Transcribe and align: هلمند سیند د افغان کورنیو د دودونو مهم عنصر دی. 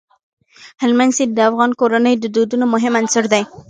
هلمند 0.81 1.15
سیند 1.17 1.31
د 1.35 1.39
افغان 1.49 1.71
کورنیو 1.79 2.21
د 2.23 2.25
دودونو 2.35 2.65
مهم 2.73 2.93
عنصر 3.01 3.23
دی. 3.33 3.43